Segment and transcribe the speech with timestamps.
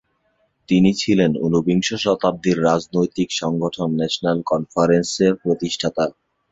[0.69, 6.05] তিনি ছিলেন ঊনবিংশ শতাব্দীর রাজনৈতিক সংগঠন ন্যাশনাল কনফারেন্সের প্রতিষ্ঠাতা।